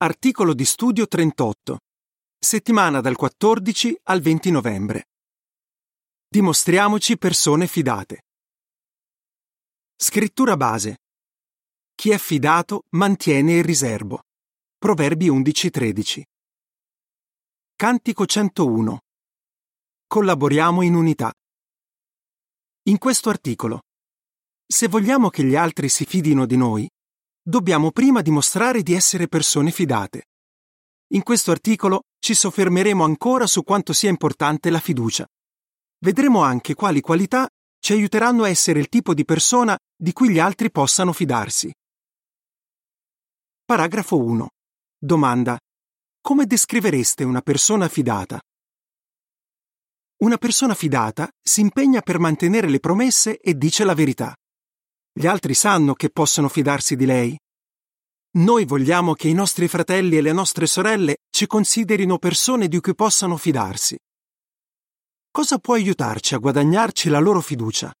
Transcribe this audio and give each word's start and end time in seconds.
Articolo 0.00 0.54
di 0.54 0.64
studio 0.64 1.08
38. 1.08 1.80
Settimana 2.38 3.00
dal 3.00 3.16
14 3.16 3.98
al 4.04 4.20
20 4.20 4.52
novembre. 4.52 5.08
Dimostriamoci 6.28 7.18
persone 7.18 7.66
fidate. 7.66 8.26
Scrittura 9.96 10.56
base. 10.56 10.98
Chi 11.96 12.10
è 12.10 12.18
fidato 12.18 12.84
mantiene 12.90 13.54
il 13.54 13.64
riservo. 13.64 14.22
Proverbi 14.78 15.30
11-13. 15.30 16.22
Cantico 17.74 18.24
101. 18.24 19.00
Collaboriamo 20.06 20.82
in 20.82 20.94
unità. 20.94 21.32
In 22.84 22.98
questo 22.98 23.30
articolo, 23.30 23.80
se 24.64 24.86
vogliamo 24.86 25.28
che 25.28 25.42
gli 25.42 25.56
altri 25.56 25.88
si 25.88 26.04
fidino 26.04 26.46
di 26.46 26.56
noi, 26.56 26.88
dobbiamo 27.48 27.90
prima 27.92 28.20
dimostrare 28.20 28.82
di 28.82 28.92
essere 28.92 29.26
persone 29.26 29.70
fidate. 29.70 30.24
In 31.14 31.22
questo 31.22 31.50
articolo 31.50 32.02
ci 32.18 32.34
soffermeremo 32.34 33.02
ancora 33.02 33.46
su 33.46 33.62
quanto 33.62 33.94
sia 33.94 34.10
importante 34.10 34.68
la 34.68 34.80
fiducia. 34.80 35.26
Vedremo 36.00 36.42
anche 36.42 36.74
quali 36.74 37.00
qualità 37.00 37.48
ci 37.80 37.94
aiuteranno 37.94 38.42
a 38.42 38.50
essere 38.50 38.80
il 38.80 38.90
tipo 38.90 39.14
di 39.14 39.24
persona 39.24 39.78
di 39.96 40.12
cui 40.12 40.28
gli 40.28 40.38
altri 40.38 40.70
possano 40.70 41.14
fidarsi. 41.14 41.72
Paragrafo 43.64 44.18
1. 44.18 44.48
Domanda. 44.98 45.58
Come 46.20 46.44
descrivereste 46.44 47.24
una 47.24 47.40
persona 47.40 47.88
fidata? 47.88 48.38
Una 50.18 50.36
persona 50.36 50.74
fidata 50.74 51.30
si 51.40 51.62
impegna 51.62 52.02
per 52.02 52.18
mantenere 52.18 52.68
le 52.68 52.80
promesse 52.80 53.38
e 53.38 53.56
dice 53.56 53.84
la 53.84 53.94
verità. 53.94 54.34
Gli 55.12 55.26
altri 55.26 55.54
sanno 55.54 55.94
che 55.94 56.10
possono 56.10 56.48
fidarsi 56.48 56.96
di 56.96 57.06
lei. 57.06 57.38
Noi 58.38 58.64
vogliamo 58.64 59.14
che 59.14 59.28
i 59.28 59.32
nostri 59.32 59.68
fratelli 59.68 60.16
e 60.16 60.20
le 60.20 60.32
nostre 60.32 60.66
sorelle 60.66 61.16
ci 61.30 61.46
considerino 61.46 62.18
persone 62.18 62.68
di 62.68 62.80
cui 62.80 62.94
possano 62.94 63.36
fidarsi. 63.36 63.98
Cosa 65.30 65.58
può 65.58 65.74
aiutarci 65.74 66.34
a 66.34 66.38
guadagnarci 66.38 67.08
la 67.08 67.18
loro 67.18 67.40
fiducia? 67.40 67.92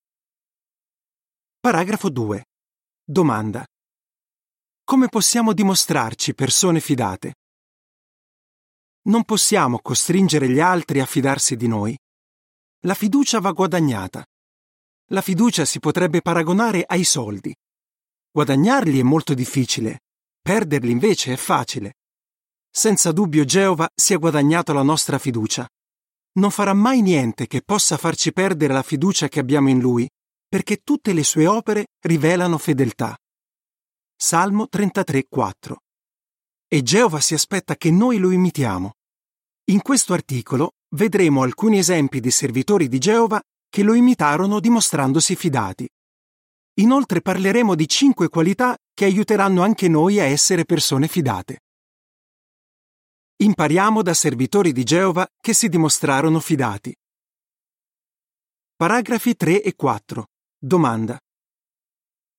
Paragrafo 1.60 2.08
2. 2.08 2.44
Domanda. 3.04 3.66
Come 4.84 5.08
possiamo 5.08 5.52
dimostrarci 5.52 6.34
persone 6.34 6.80
fidate? 6.80 7.34
Non 9.08 9.24
possiamo 9.24 9.80
costringere 9.80 10.48
gli 10.48 10.60
altri 10.60 11.00
a 11.00 11.06
fidarsi 11.06 11.56
di 11.56 11.66
noi. 11.66 11.96
La 12.80 12.94
fiducia 12.94 13.40
va 13.40 13.52
guadagnata. 13.52 14.24
La 15.10 15.22
fiducia 15.22 15.64
si 15.64 15.78
potrebbe 15.78 16.20
paragonare 16.20 16.84
ai 16.86 17.02
soldi. 17.02 17.54
Guadagnarli 18.30 18.98
è 18.98 19.02
molto 19.02 19.32
difficile, 19.32 20.02
perderli 20.38 20.90
invece 20.90 21.32
è 21.32 21.36
facile. 21.36 21.94
Senza 22.70 23.10
dubbio 23.10 23.44
Geova 23.44 23.88
si 23.94 24.12
è 24.12 24.18
guadagnato 24.18 24.74
la 24.74 24.82
nostra 24.82 25.18
fiducia. 25.18 25.66
Non 26.32 26.50
farà 26.50 26.74
mai 26.74 27.00
niente 27.00 27.46
che 27.46 27.62
possa 27.62 27.96
farci 27.96 28.34
perdere 28.34 28.74
la 28.74 28.82
fiducia 28.82 29.28
che 29.28 29.40
abbiamo 29.40 29.70
in 29.70 29.80
Lui, 29.80 30.06
perché 30.46 30.82
tutte 30.84 31.14
le 31.14 31.24
sue 31.24 31.46
opere 31.46 31.86
rivelano 32.00 32.58
fedeltà. 32.58 33.16
Salmo 34.14 34.68
33,4 34.70 35.74
E 36.68 36.82
Geova 36.82 37.20
si 37.20 37.32
aspetta 37.32 37.76
che 37.76 37.90
noi 37.90 38.18
lo 38.18 38.30
imitiamo. 38.30 38.96
In 39.70 39.80
questo 39.80 40.12
articolo 40.12 40.72
vedremo 40.90 41.42
alcuni 41.42 41.78
esempi 41.78 42.20
di 42.20 42.30
servitori 42.30 42.88
di 42.88 42.98
Geova 42.98 43.40
che 43.68 43.82
lo 43.82 43.94
imitarono 43.94 44.60
dimostrandosi 44.60 45.36
fidati. 45.36 45.88
Inoltre 46.74 47.20
parleremo 47.20 47.74
di 47.74 47.88
cinque 47.88 48.28
qualità 48.28 48.76
che 48.94 49.04
aiuteranno 49.04 49.62
anche 49.62 49.88
noi 49.88 50.20
a 50.20 50.24
essere 50.24 50.64
persone 50.64 51.08
fidate. 51.08 51.60
Impariamo 53.36 54.02
da 54.02 54.14
servitori 54.14 54.72
di 54.72 54.84
Geova 54.84 55.26
che 55.40 55.52
si 55.52 55.68
dimostrarono 55.68 56.40
fidati. 56.40 56.94
Paragrafi 58.74 59.34
3 59.34 59.62
e 59.62 59.74
4. 59.74 60.26
Domanda. 60.56 61.18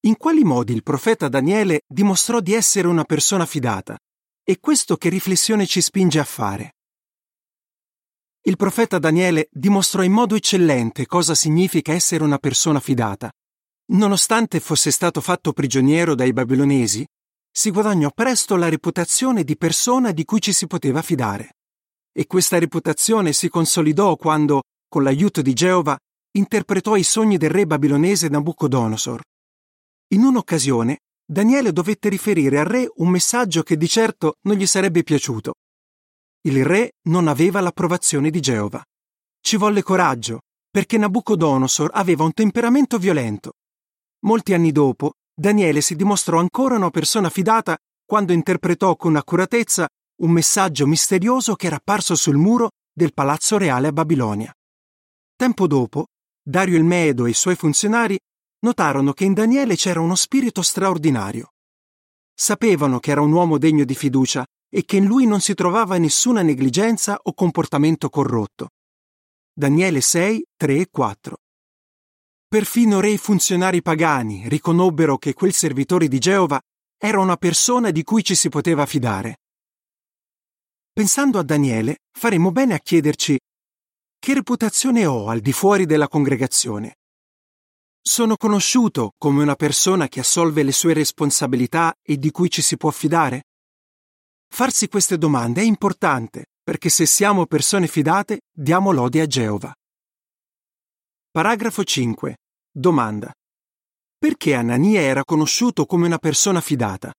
In 0.01 0.15
quali 0.15 0.43
modi 0.43 0.73
il 0.73 0.83
profeta 0.83 1.27
Daniele 1.27 1.81
dimostrò 1.85 2.39
di 2.39 2.53
essere 2.53 2.87
una 2.87 3.03
persona 3.03 3.45
fidata? 3.45 3.97
E 4.41 4.59
questo 4.59 4.95
che 4.95 5.09
riflessione 5.09 5.65
ci 5.65 5.81
spinge 5.81 6.19
a 6.19 6.23
fare? 6.23 6.75
Il 8.49 8.57
profeta 8.57 8.97
Daniele 8.97 9.47
dimostrò 9.51 10.01
in 10.01 10.11
modo 10.11 10.33
eccellente 10.33 11.05
cosa 11.05 11.35
significa 11.35 11.93
essere 11.93 12.23
una 12.23 12.39
persona 12.39 12.79
fidata. 12.79 13.31
Nonostante 13.91 14.59
fosse 14.59 14.89
stato 14.89 15.21
fatto 15.21 15.53
prigioniero 15.53 16.15
dai 16.15 16.33
babilonesi, 16.33 17.05
si 17.51 17.69
guadagnò 17.69 18.09
presto 18.09 18.55
la 18.55 18.67
reputazione 18.67 19.43
di 19.43 19.55
persona 19.55 20.11
di 20.11 20.25
cui 20.25 20.41
ci 20.41 20.51
si 20.51 20.65
poteva 20.65 21.03
fidare. 21.03 21.57
E 22.11 22.25
questa 22.25 22.57
reputazione 22.57 23.33
si 23.33 23.49
consolidò 23.49 24.15
quando, 24.15 24.63
con 24.87 25.03
l'aiuto 25.03 25.43
di 25.43 25.53
Geova, 25.53 25.95
interpretò 26.31 26.95
i 26.95 27.03
sogni 27.03 27.37
del 27.37 27.51
re 27.51 27.67
babilonese 27.67 28.29
Nabucodonosor. 28.29 29.21
In 30.15 30.23
un'occasione, 30.23 31.01
Daniele 31.23 31.71
dovette 31.71 32.09
riferire 32.09 32.57
al 32.57 32.65
re 32.65 32.91
un 32.95 33.09
messaggio 33.09 33.61
che 33.61 33.77
di 33.77 33.87
certo 33.87 34.37
non 34.47 34.57
gli 34.57 34.65
sarebbe 34.65 35.03
piaciuto. 35.03 35.53
Il 36.41 36.63
re 36.63 36.93
non 37.09 37.27
aveva 37.27 37.59
l'approvazione 37.59 38.29
di 38.29 38.39
Geova. 38.39 38.81
Ci 39.41 39.57
volle 39.57 39.83
coraggio, 39.83 40.43
perché 40.69 40.97
Nabucodonosor 40.97 41.89
aveva 41.93 42.23
un 42.23 42.31
temperamento 42.31 42.97
violento. 42.97 43.53
Molti 44.21 44.53
anni 44.53 44.71
dopo, 44.71 45.15
Daniele 45.33 45.81
si 45.81 45.95
dimostrò 45.95 46.39
ancora 46.39 46.77
una 46.77 46.91
persona 46.91 47.29
fidata 47.29 47.77
quando 48.05 48.31
interpretò 48.31 48.95
con 48.95 49.17
accuratezza 49.17 49.87
un 50.21 50.31
messaggio 50.31 50.87
misterioso 50.87 51.55
che 51.55 51.67
era 51.67 51.75
apparso 51.75 52.15
sul 52.15 52.37
muro 52.37 52.69
del 52.93 53.13
palazzo 53.13 53.57
reale 53.57 53.87
a 53.87 53.91
Babilonia. 53.91 54.53
Tempo 55.35 55.67
dopo, 55.67 56.07
Dario 56.41 56.77
il 56.77 56.85
Medo 56.85 57.25
e 57.25 57.31
i 57.31 57.33
suoi 57.33 57.55
funzionari 57.55 58.17
notarono 58.59 59.11
che 59.11 59.25
in 59.25 59.33
Daniele 59.33 59.75
c'era 59.75 59.99
uno 59.99 60.15
spirito 60.15 60.61
straordinario. 60.61 61.51
Sapevano 62.33 62.99
che 62.99 63.11
era 63.11 63.21
un 63.21 63.31
uomo 63.33 63.57
degno 63.57 63.83
di 63.83 63.95
fiducia 63.95 64.45
e 64.69 64.85
che 64.85 64.97
in 64.97 65.05
lui 65.05 65.25
non 65.25 65.41
si 65.41 65.53
trovava 65.53 65.97
nessuna 65.97 66.41
negligenza 66.41 67.19
o 67.21 67.33
comportamento 67.33 68.09
corrotto. 68.09 68.69
Daniele 69.51 69.99
6, 69.99 70.45
3 70.55 70.77
e 70.77 70.87
4. 70.89 71.37
Perfino 72.47 72.99
re 72.99 73.11
e 73.11 73.17
funzionari 73.17 73.81
pagani 73.81 74.47
riconobbero 74.47 75.17
che 75.17 75.33
quel 75.33 75.53
servitore 75.53 76.07
di 76.07 76.19
Geova 76.19 76.59
era 76.97 77.19
una 77.19 77.37
persona 77.37 77.91
di 77.91 78.03
cui 78.03 78.23
ci 78.23 78.35
si 78.35 78.49
poteva 78.49 78.85
fidare. 78.85 79.39
Pensando 80.91 81.39
a 81.39 81.43
Daniele, 81.43 81.99
faremo 82.11 82.51
bene 82.51 82.73
a 82.73 82.79
chiederci 82.79 83.37
che 84.19 84.33
reputazione 84.33 85.05
ho 85.05 85.29
al 85.29 85.39
di 85.39 85.53
fuori 85.53 85.85
della 85.85 86.09
congregazione? 86.09 86.97
Sono 88.01 88.35
conosciuto 88.35 89.13
come 89.17 89.41
una 89.41 89.55
persona 89.55 90.09
che 90.09 90.19
assolve 90.19 90.61
le 90.63 90.73
sue 90.73 90.93
responsabilità 90.93 91.95
e 92.01 92.17
di 92.17 92.29
cui 92.31 92.49
ci 92.49 92.61
si 92.61 92.75
può 92.75 92.91
fidare? 92.91 93.43
Farsi 94.51 94.89
queste 94.89 95.17
domande 95.17 95.61
è 95.61 95.63
importante 95.63 96.47
perché 96.61 96.89
se 96.89 97.05
siamo 97.05 97.45
persone 97.45 97.87
fidate 97.87 98.41
diamo 98.51 98.91
lode 98.91 99.21
a 99.21 99.25
Geova. 99.25 99.73
Paragrafo 101.31 101.83
5. 101.83 102.37
Domanda. 102.69 103.31
Perché 104.17 104.55
Anania 104.55 104.99
era 104.99 105.23
conosciuto 105.23 105.85
come 105.85 106.07
una 106.07 106.17
persona 106.17 106.59
fidata? 106.59 107.13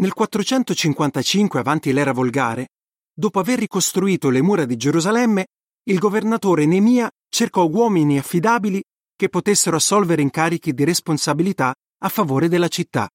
Nel 0.00 0.12
455 0.12 1.60
avanti 1.60 1.92
l'era 1.92 2.12
volgare, 2.12 2.68
dopo 3.12 3.38
aver 3.38 3.58
ricostruito 3.58 4.30
le 4.30 4.42
mura 4.42 4.64
di 4.64 4.76
Gerusalemme, 4.76 5.46
il 5.84 5.98
governatore 5.98 6.66
Nemia 6.66 7.08
cercò 7.28 7.66
uomini 7.66 8.18
affidabili 8.18 8.82
che 9.14 9.28
potessero 9.28 9.76
assolvere 9.76 10.22
incarichi 10.22 10.72
di 10.72 10.84
responsabilità 10.84 11.74
a 11.98 12.08
favore 12.08 12.48
della 12.48 12.68
città. 12.68 13.08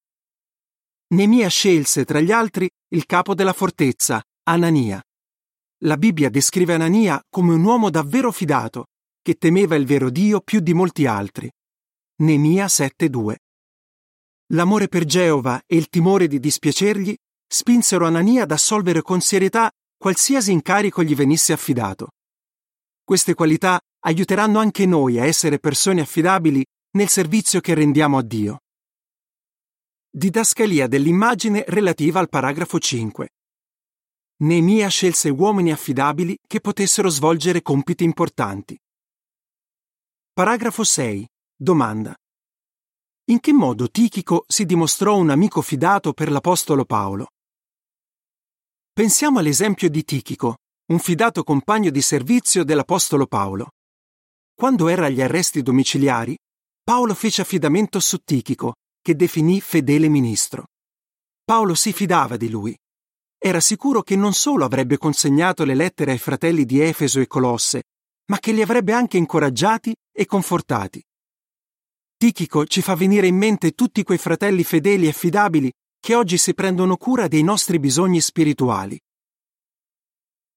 Nemia 1.14 1.48
scelse 1.48 2.06
tra 2.06 2.20
gli 2.22 2.32
altri 2.32 2.68
il 2.90 3.06
capo 3.06 3.36
della 3.36 3.54
fortezza, 3.54 4.20
Anania. 4.48 5.00
La 5.84 5.96
Bibbia 5.96 6.32
descrive 6.32 6.74
Anania 6.74 7.22
come 7.30 7.54
un 7.54 7.64
uomo 7.64 7.92
davvero 7.92 8.32
fidato, 8.32 8.88
che 9.22 9.36
temeva 9.36 9.76
il 9.76 9.86
vero 9.86 10.10
Dio 10.10 10.42
più 10.42 10.60
di 10.60 10.74
molti 10.74 11.06
altri. 11.06 11.52
Nemia 12.22 12.66
7:2. 12.66 13.36
L'amore 14.54 14.88
per 14.88 15.06
Geova 15.06 15.62
e 15.68 15.76
il 15.76 15.88
timore 15.88 16.28
di 16.28 16.40
dispiacergli 16.40 17.16
spinsero 17.46 18.08
Anania 18.08 18.44
ad 18.44 18.52
assolvere 18.52 19.04
con 19.04 19.22
serietà 19.22 19.70
qualsiasi 19.96 20.52
incarico 20.52 21.04
gli 21.04 21.14
venisse 21.14 21.54
affidato. 21.54 22.08
Queste 23.04 23.36
qualità 23.36 23.80
aiuteranno 24.06 24.58
anche 24.58 24.88
noi 24.88 25.20
a 25.20 25.26
essere 25.26 25.60
persone 25.60 26.02
affidabili 26.02 26.66
nel 26.98 27.08
servizio 27.08 27.62
che 27.62 27.76
rendiamo 27.76 28.18
a 28.18 28.24
Dio. 28.24 28.63
Didascalia 30.16 30.86
dell'immagine 30.86 31.66
relativa 31.68 32.20
al 32.20 32.30
paragrafo 32.30 32.78
5. 32.78 33.30
Neemia 34.44 34.88
scelse 34.88 35.30
uomini 35.30 35.72
affidabili 35.72 36.38
che 36.46 36.62
potessero 36.62 37.10
svolgere 37.10 37.64
compiti 37.64 38.04
importanti. 38.04 38.80
Paragrafo 40.32 40.84
6. 40.84 41.28
Domanda. 41.56 42.16
In 43.32 43.40
che 43.40 43.54
modo 43.54 43.90
Tichico 43.90 44.44
si 44.48 44.68
dimostrò 44.68 45.18
un 45.18 45.32
amico 45.32 45.64
fidato 45.64 46.14
per 46.14 46.30
l'Apostolo 46.30 46.86
Paolo? 46.86 47.30
Pensiamo 48.94 49.40
all'esempio 49.40 49.90
di 49.90 50.04
Tichico, 50.04 50.58
un 50.92 51.00
fidato 51.00 51.44
compagno 51.44 51.90
di 51.90 52.04
servizio 52.04 52.64
dell'Apostolo 52.64 53.26
Paolo. 53.26 53.72
Quando 54.54 54.90
era 54.90 55.08
agli 55.08 55.24
arresti 55.24 55.64
domiciliari, 55.64 56.38
Paolo 56.84 57.16
fece 57.16 57.42
affidamento 57.42 58.00
su 58.00 58.20
Tichico, 58.20 58.74
che 59.04 59.16
definì 59.16 59.60
fedele 59.60 60.08
ministro. 60.08 60.70
Paolo 61.44 61.76
si 61.76 61.92
fidava 61.92 62.38
di 62.38 62.50
lui. 62.50 62.76
Era 63.38 63.60
sicuro 63.60 64.02
che 64.02 64.16
non 64.16 64.32
solo 64.32 64.64
avrebbe 64.64 64.98
consegnato 64.98 65.66
le 65.66 65.76
lettere 65.76 66.12
ai 66.12 66.18
fratelli 66.18 66.64
di 66.64 66.80
Efeso 66.80 67.20
e 67.20 67.28
Colosse, 67.28 67.84
ma 68.28 68.40
che 68.40 68.54
li 68.54 68.62
avrebbe 68.62 68.94
anche 68.94 69.18
incoraggiati 69.18 69.94
e 70.10 70.26
confortati. 70.26 71.04
Tichico 72.16 72.66
ci 72.66 72.82
fa 72.82 72.96
venire 72.96 73.28
in 73.28 73.36
mente 73.36 73.74
tutti 73.74 74.04
quei 74.04 74.18
fratelli 74.18 74.64
fedeli 74.64 75.08
e 75.08 75.10
affidabili 75.10 75.70
che 76.00 76.16
oggi 76.16 76.38
si 76.38 76.54
prendono 76.54 76.96
cura 76.96 77.28
dei 77.28 77.44
nostri 77.44 77.80
bisogni 77.80 78.22
spirituali. 78.22 78.98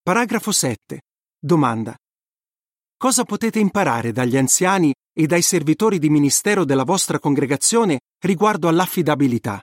Paragrafo 0.01 0.53
7. 0.53 1.01
Domanda. 1.37 1.97
Cosa 2.95 3.25
potete 3.25 3.59
imparare 3.59 4.13
dagli 4.13 4.37
anziani 4.37 4.93
e 5.19 5.25
dai 5.25 5.41
servitori 5.41 5.97
di 5.97 6.11
ministero 6.11 6.63
della 6.63 6.83
vostra 6.83 7.17
congregazione 7.17 8.01
riguardo 8.19 8.67
all'affidabilità? 8.67 9.59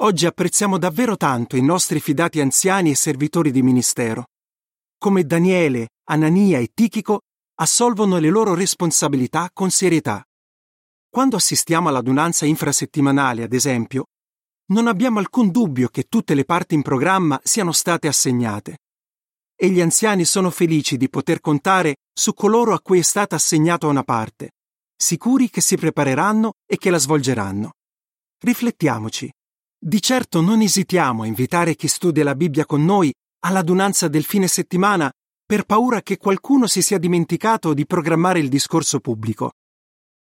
Oggi 0.00 0.26
apprezziamo 0.26 0.76
davvero 0.76 1.16
tanto 1.16 1.56
i 1.56 1.62
nostri 1.62 1.98
fidati 1.98 2.42
anziani 2.42 2.90
e 2.90 2.94
servitori 2.94 3.50
di 3.50 3.62
ministero. 3.62 4.26
Come 4.98 5.24
Daniele, 5.24 5.88
Anania 6.10 6.58
e 6.58 6.68
Tichico 6.74 7.20
assolvono 7.54 8.18
le 8.18 8.28
loro 8.28 8.52
responsabilità 8.54 9.48
con 9.50 9.70
serietà. 9.70 10.22
Quando 11.08 11.36
assistiamo 11.36 11.88
all'adunanza 11.88 12.44
infrasettimanale, 12.44 13.44
ad 13.44 13.54
esempio, 13.54 14.08
non 14.72 14.88
abbiamo 14.88 15.20
alcun 15.20 15.50
dubbio 15.50 15.88
che 15.88 16.04
tutte 16.04 16.34
le 16.34 16.44
parti 16.44 16.74
in 16.74 16.82
programma 16.82 17.40
siano 17.42 17.72
state 17.72 18.08
assegnate. 18.08 18.76
E 19.62 19.68
gli 19.68 19.82
anziani 19.82 20.24
sono 20.24 20.48
felici 20.48 20.96
di 20.96 21.10
poter 21.10 21.40
contare 21.40 21.96
su 22.14 22.32
coloro 22.32 22.72
a 22.72 22.80
cui 22.80 23.00
è 23.00 23.02
stata 23.02 23.36
assegnata 23.36 23.86
una 23.88 24.02
parte, 24.02 24.52
sicuri 24.96 25.50
che 25.50 25.60
si 25.60 25.76
prepareranno 25.76 26.52
e 26.66 26.78
che 26.78 26.88
la 26.88 26.96
svolgeranno. 26.96 27.72
Riflettiamoci. 28.42 29.30
Di 29.78 30.00
certo 30.00 30.40
non 30.40 30.62
esitiamo 30.62 31.24
a 31.24 31.26
invitare 31.26 31.74
chi 31.74 31.88
studia 31.88 32.24
la 32.24 32.34
Bibbia 32.34 32.64
con 32.64 32.82
noi 32.86 33.12
all'adunanza 33.40 34.08
del 34.08 34.24
fine 34.24 34.48
settimana 34.48 35.12
per 35.44 35.64
paura 35.64 36.00
che 36.00 36.16
qualcuno 36.16 36.66
si 36.66 36.80
sia 36.80 36.96
dimenticato 36.96 37.74
di 37.74 37.84
programmare 37.84 38.38
il 38.38 38.48
discorso 38.48 38.98
pubblico. 38.98 39.52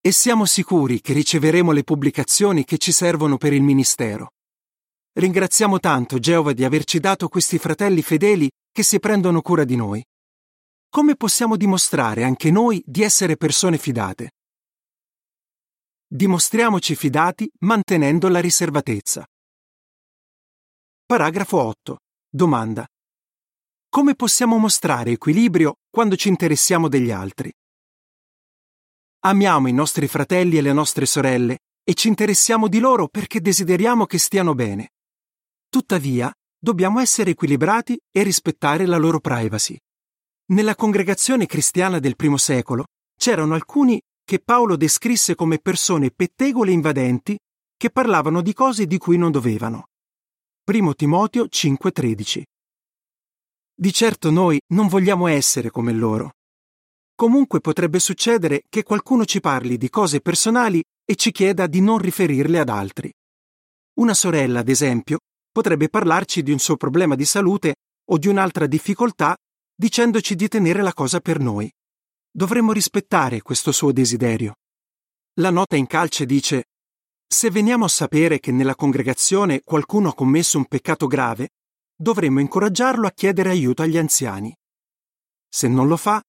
E 0.02 0.12
siamo 0.12 0.46
sicuri 0.46 1.02
che 1.02 1.14
riceveremo 1.14 1.72
le 1.72 1.84
pubblicazioni 1.84 2.64
che 2.64 2.78
ci 2.78 2.92
servono 2.92 3.38
per 3.38 3.54
il 3.54 3.64
ministero. 3.64 4.34
Ringraziamo 5.14 5.80
tanto 5.80 6.20
Geova 6.20 6.54
di 6.54 6.64
averci 6.64 7.00
dato 7.00 7.28
questi 7.28 7.58
fratelli 7.58 8.04
fedeli 8.04 8.48
che 8.76 8.84
si 8.84 9.00
prendono 9.00 9.42
cura 9.42 9.64
di 9.64 9.78
noi. 9.78 10.06
Come 10.90 11.16
possiamo 11.16 11.56
dimostrare 11.56 12.26
anche 12.26 12.52
noi 12.52 12.84
di 12.86 13.04
essere 13.04 13.38
persone 13.38 13.78
fidate? 13.78 14.32
Dimostriamoci 16.06 16.94
fidati 16.94 17.50
mantenendo 17.60 18.28
la 18.28 18.42
riservatezza. 18.42 19.26
Paragrafo 21.06 21.58
8. 21.58 22.00
Domanda. 22.28 22.86
Come 23.88 24.14
possiamo 24.14 24.58
mostrare 24.58 25.12
equilibrio 25.12 25.76
quando 25.90 26.18
ci 26.18 26.28
interessiamo 26.28 26.90
degli 26.90 27.12
altri? 27.12 27.50
Amiamo 29.20 29.70
i 29.70 29.74
nostri 29.74 30.10
fratelli 30.10 30.58
e 30.58 30.62
le 30.62 30.74
nostre 30.74 31.06
sorelle 31.06 31.60
e 31.82 31.94
ci 31.94 32.10
interessiamo 32.10 32.68
di 32.68 32.80
loro 32.80 33.08
perché 33.08 33.40
desideriamo 33.40 34.06
che 34.06 34.18
stiano 34.18 34.54
bene. 34.54 34.90
Tuttavia, 35.70 36.30
dobbiamo 36.66 37.00
essere 37.00 37.30
equilibrati 37.30 37.96
e 38.12 38.24
rispettare 38.24 38.88
la 38.88 38.98
loro 38.98 39.20
privacy. 39.20 39.78
Nella 40.48 40.74
congregazione 40.74 41.46
cristiana 41.46 42.00
del 42.00 42.16
primo 42.16 42.38
secolo 42.38 42.86
c'erano 43.16 43.54
alcuni 43.54 44.02
che 44.24 44.40
Paolo 44.40 44.76
descrisse 44.76 45.36
come 45.36 45.60
persone 45.60 46.10
pettegole 46.10 46.72
invadenti 46.72 47.38
che 47.78 47.92
parlavano 47.92 48.42
di 48.42 48.54
cose 48.54 48.88
di 48.88 48.98
cui 48.98 49.16
non 49.16 49.30
dovevano. 49.30 49.90
1 50.66 50.96
Timoteo 50.96 51.46
5:13. 51.48 52.42
Di 53.76 53.94
certo 53.94 54.32
noi 54.32 54.60
non 54.74 54.88
vogliamo 54.88 55.28
essere 55.28 55.70
come 55.70 55.94
loro. 55.94 56.32
Comunque 57.14 57.60
potrebbe 57.60 58.00
succedere 58.00 58.64
che 58.70 58.82
qualcuno 58.82 59.24
ci 59.26 59.40
parli 59.40 59.78
di 59.78 59.90
cose 59.90 60.20
personali 60.20 60.84
e 61.06 61.14
ci 61.14 61.30
chieda 61.30 61.68
di 61.68 61.80
non 61.80 62.00
riferirle 62.00 62.58
ad 62.58 62.70
altri. 62.70 63.14
Una 64.00 64.16
sorella, 64.16 64.62
ad 64.62 64.70
esempio, 64.70 65.20
potrebbe 65.56 65.88
parlarci 65.88 66.44
di 66.44 66.52
un 66.52 66.60
suo 66.60 66.76
problema 66.76 67.16
di 67.16 67.24
salute 67.24 67.76
o 68.12 68.18
di 68.18 68.28
un'altra 68.28 68.68
difficoltà 68.68 69.38
dicendoci 69.74 70.36
di 70.36 70.50
tenere 70.50 70.82
la 70.82 70.92
cosa 70.92 71.22
per 71.22 71.40
noi. 71.40 71.72
Dovremmo 72.30 72.74
rispettare 72.74 73.42
questo 73.42 73.72
suo 73.72 73.94
desiderio. 73.94 74.56
La 75.36 75.52
nota 75.52 75.78
in 75.78 75.88
calce 75.88 76.26
dice 76.26 76.66
se 77.26 77.50
veniamo 77.50 77.86
a 77.86 77.88
sapere 77.88 78.40
che 78.40 78.52
nella 78.52 78.76
congregazione 78.76 79.62
qualcuno 79.64 80.10
ha 80.10 80.14
commesso 80.14 80.58
un 80.58 80.66
peccato 80.66 81.08
grave, 81.08 81.52
dovremmo 81.96 82.42
incoraggiarlo 82.42 83.08
a 83.08 83.12
chiedere 83.12 83.50
aiuto 83.50 83.82
agli 83.82 83.98
anziani. 83.98 84.54
Se 85.48 85.70
non 85.70 85.88
lo 85.88 85.96
fa, 85.96 86.22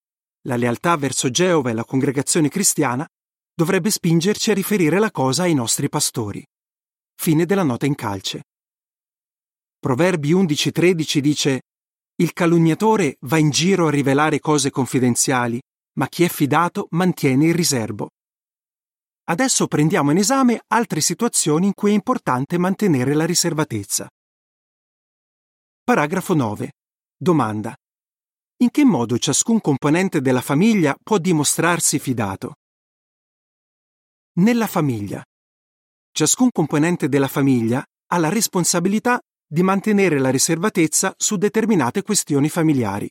la 0.43 0.56
lealtà 0.56 0.96
verso 0.96 1.31
Geova 1.31 1.70
e 1.70 1.75
la 1.75 1.84
congregazione 1.84 2.49
cristiana 2.49 3.05
dovrebbe 3.52 3.90
spingerci 3.90 4.52
a 4.52 4.55
riferire 4.55 5.00
la 5.00 5.11
cosa 5.11 5.43
ai 5.43 5.55
nostri 5.55 5.88
pastori. 5.88 6.44
Fine 7.17 7.44
della 7.44 7.64
nota 7.64 7.87
in 7.87 7.96
calce. 7.96 8.43
Proverbi 9.78 10.32
11:13 10.32 11.20
dice 11.20 11.62
Il 12.17 12.32
calunniatore 12.32 13.17
va 13.20 13.37
in 13.37 13.50
giro 13.50 13.88
a 13.88 13.90
rivelare 13.90 14.40
cose 14.40 14.70
confidenziali, 14.70 15.61
ma 15.99 16.08
chi 16.08 16.25
è 16.25 16.28
fidato 16.28 16.88
mantiene 16.90 17.46
il 17.46 17.55
riservo. 17.55 18.11
Adesso 19.28 19.67
prendiamo 19.67 20.12
in 20.12 20.19
esame 20.19 20.62
altre 20.69 21.00
situazioni 21.00 21.67
in 21.67 21.75
cui 21.75 21.90
è 21.90 21.94
importante 21.94 22.58
mantenere 22.58 23.12
la 23.14 23.26
riservatezza. 23.26 24.08
Paragrafo 25.82 26.34
9. 26.34 26.72
Domanda. 27.17 27.75
In 28.58 28.70
che 28.70 28.84
modo 28.84 29.19
ciascun 29.19 29.61
componente 29.61 30.20
della 30.20 30.40
famiglia 30.40 30.96
può 31.02 31.19
dimostrarsi 31.19 31.99
fidato? 31.99 32.55
Nella 34.38 34.67
famiglia. 34.67 35.22
Ciascun 36.12 36.50
componente 36.50 37.08
della 37.08 37.29
famiglia 37.29 37.84
ha 38.06 38.19
la 38.19 38.29
responsabilità 38.29 39.20
di 39.46 39.62
mantenere 39.62 40.19
la 40.19 40.31
riservatezza 40.31 41.15
su 41.17 41.36
determinate 41.36 42.03
questioni 42.03 42.48
familiari. 42.48 43.08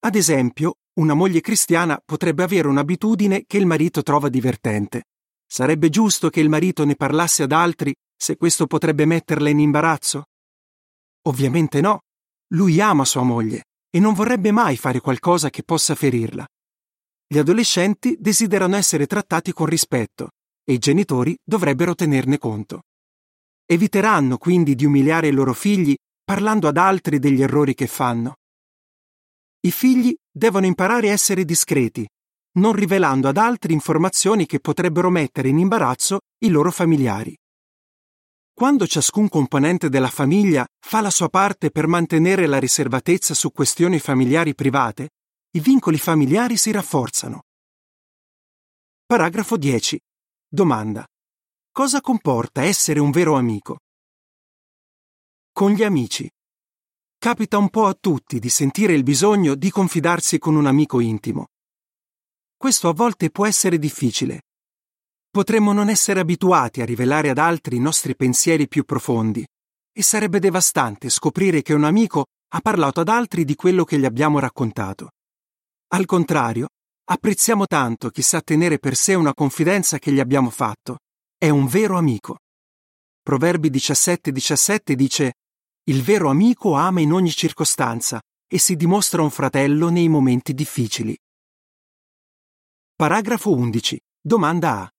Ad 0.00 0.14
esempio, 0.14 0.76
una 0.94 1.14
moglie 1.14 1.40
cristiana 1.40 2.00
potrebbe 2.04 2.42
avere 2.42 2.68
un'abitudine 2.68 3.44
che 3.46 3.56
il 3.56 3.66
marito 3.66 4.02
trova 4.02 4.28
divertente. 4.28 5.04
Sarebbe 5.46 5.88
giusto 5.88 6.30
che 6.30 6.40
il 6.40 6.48
marito 6.48 6.84
ne 6.84 6.94
parlasse 6.94 7.42
ad 7.42 7.52
altri 7.52 7.94
se 8.16 8.36
questo 8.36 8.66
potrebbe 8.66 9.04
metterla 9.04 9.48
in 9.48 9.58
imbarazzo? 9.58 10.24
Ovviamente 11.22 11.80
no. 11.80 12.00
Lui 12.54 12.80
ama 12.80 13.04
sua 13.04 13.22
moglie 13.22 13.64
e 13.90 13.98
non 13.98 14.14
vorrebbe 14.14 14.50
mai 14.50 14.76
fare 14.76 15.00
qualcosa 15.00 15.50
che 15.50 15.62
possa 15.62 15.94
ferirla. 15.94 16.46
Gli 17.26 17.38
adolescenti 17.38 18.16
desiderano 18.18 18.76
essere 18.76 19.06
trattati 19.06 19.52
con 19.52 19.66
rispetto 19.66 20.30
e 20.64 20.74
i 20.74 20.78
genitori 20.78 21.36
dovrebbero 21.42 21.94
tenerne 21.94 22.38
conto. 22.38 22.82
Eviteranno 23.66 24.36
quindi 24.36 24.74
di 24.74 24.84
umiliare 24.84 25.28
i 25.28 25.32
loro 25.32 25.54
figli 25.54 25.94
parlando 26.22 26.68
ad 26.68 26.76
altri 26.76 27.18
degli 27.18 27.42
errori 27.42 27.74
che 27.74 27.86
fanno. 27.86 28.34
I 29.60 29.70
figli 29.70 30.14
devono 30.30 30.66
imparare 30.66 31.08
a 31.08 31.12
essere 31.12 31.44
discreti, 31.44 32.06
non 32.58 32.72
rivelando 32.72 33.28
ad 33.28 33.38
altri 33.38 33.72
informazioni 33.72 34.44
che 34.44 34.60
potrebbero 34.60 35.08
mettere 35.08 35.48
in 35.48 35.58
imbarazzo 35.58 36.20
i 36.44 36.50
loro 36.50 36.70
familiari. 36.70 37.34
Quando 38.52 38.86
ciascun 38.86 39.28
componente 39.28 39.88
della 39.88 40.10
famiglia 40.10 40.66
fa 40.78 41.00
la 41.00 41.10
sua 41.10 41.28
parte 41.28 41.70
per 41.70 41.86
mantenere 41.86 42.46
la 42.46 42.58
riservatezza 42.58 43.34
su 43.34 43.50
questioni 43.50 43.98
familiari 43.98 44.54
private, 44.54 45.08
i 45.56 45.60
vincoli 45.60 45.98
familiari 45.98 46.56
si 46.56 46.70
rafforzano. 46.70 47.42
Paragrafo 49.06 49.56
10. 49.56 49.98
Domanda. 50.48 51.04
Cosa 51.76 52.00
comporta 52.00 52.62
essere 52.62 53.00
un 53.00 53.10
vero 53.10 53.34
amico? 53.34 53.80
Con 55.50 55.72
gli 55.72 55.82
amici. 55.82 56.30
Capita 57.18 57.58
un 57.58 57.68
po' 57.68 57.86
a 57.86 57.96
tutti 57.98 58.38
di 58.38 58.48
sentire 58.48 58.92
il 58.92 59.02
bisogno 59.02 59.56
di 59.56 59.72
confidarsi 59.72 60.38
con 60.38 60.54
un 60.54 60.66
amico 60.66 61.00
intimo. 61.00 61.48
Questo 62.56 62.88
a 62.88 62.92
volte 62.92 63.30
può 63.30 63.44
essere 63.44 63.80
difficile. 63.80 64.42
Potremmo 65.28 65.72
non 65.72 65.88
essere 65.88 66.20
abituati 66.20 66.80
a 66.80 66.84
rivelare 66.84 67.30
ad 67.30 67.38
altri 67.38 67.74
i 67.74 67.80
nostri 67.80 68.14
pensieri 68.14 68.68
più 68.68 68.84
profondi 68.84 69.44
e 69.92 70.02
sarebbe 70.04 70.38
devastante 70.38 71.08
scoprire 71.08 71.60
che 71.62 71.72
un 71.72 71.82
amico 71.82 72.26
ha 72.52 72.60
parlato 72.60 73.00
ad 73.00 73.08
altri 73.08 73.44
di 73.44 73.56
quello 73.56 73.82
che 73.82 73.98
gli 73.98 74.04
abbiamo 74.04 74.38
raccontato. 74.38 75.10
Al 75.88 76.04
contrario, 76.04 76.68
apprezziamo 77.10 77.66
tanto 77.66 78.10
chi 78.10 78.22
sa 78.22 78.40
tenere 78.42 78.78
per 78.78 78.94
sé 78.94 79.14
una 79.14 79.34
confidenza 79.34 79.98
che 79.98 80.12
gli 80.12 80.20
abbiamo 80.20 80.50
fatto. 80.50 80.98
È 81.44 81.50
un 81.50 81.66
vero 81.66 81.98
amico. 81.98 82.38
Proverbi 83.20 83.68
17:17 83.68 84.30
17 84.30 84.94
dice 84.94 85.32
Il 85.90 86.02
vero 86.02 86.30
amico 86.30 86.72
ama 86.72 87.02
in 87.02 87.12
ogni 87.12 87.28
circostanza 87.32 88.18
e 88.50 88.58
si 88.58 88.76
dimostra 88.76 89.20
un 89.20 89.28
fratello 89.28 89.90
nei 89.90 90.08
momenti 90.08 90.54
difficili. 90.54 91.14
Paragrafo 92.96 93.52
11. 93.52 94.00
Domanda 94.22 94.84
A. 94.84 94.90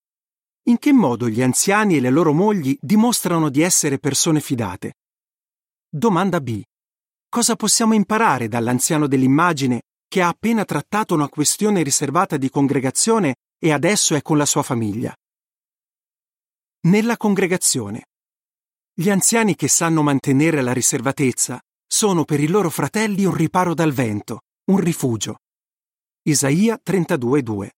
In 0.68 0.78
che 0.78 0.92
modo 0.92 1.28
gli 1.28 1.42
anziani 1.42 1.96
e 1.96 2.00
le 2.00 2.10
loro 2.10 2.32
mogli 2.32 2.78
dimostrano 2.80 3.48
di 3.48 3.62
essere 3.62 3.98
persone 3.98 4.38
fidate? 4.38 4.98
Domanda 5.88 6.40
B. 6.40 6.62
Cosa 7.28 7.56
possiamo 7.56 7.94
imparare 7.94 8.46
dall'anziano 8.46 9.08
dell'immagine 9.08 9.80
che 10.06 10.22
ha 10.22 10.28
appena 10.28 10.64
trattato 10.64 11.12
una 11.12 11.28
questione 11.28 11.82
riservata 11.82 12.36
di 12.36 12.48
congregazione 12.50 13.34
e 13.58 13.72
adesso 13.72 14.14
è 14.14 14.22
con 14.22 14.38
la 14.38 14.46
sua 14.46 14.62
famiglia? 14.62 15.12
Nella 16.86 17.16
congregazione. 17.16 18.04
Gli 18.94 19.10
anziani 19.10 19.56
che 19.56 19.66
sanno 19.66 20.04
mantenere 20.04 20.62
la 20.62 20.72
riservatezza 20.72 21.60
sono 21.84 22.24
per 22.24 22.38
i 22.38 22.46
loro 22.46 22.70
fratelli 22.70 23.24
un 23.24 23.34
riparo 23.34 23.74
dal 23.74 23.90
vento, 23.90 24.42
un 24.70 24.78
rifugio. 24.78 25.38
Isaia 26.22 26.80
32:2. 26.80 27.70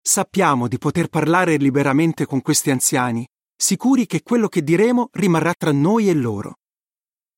Sappiamo 0.00 0.66
di 0.66 0.76
poter 0.76 1.06
parlare 1.06 1.56
liberamente 1.56 2.26
con 2.26 2.42
questi 2.42 2.72
anziani, 2.72 3.24
sicuri 3.54 4.06
che 4.06 4.24
quello 4.24 4.48
che 4.48 4.64
diremo 4.64 5.10
rimarrà 5.12 5.54
tra 5.54 5.70
noi 5.70 6.08
e 6.08 6.14
loro. 6.14 6.56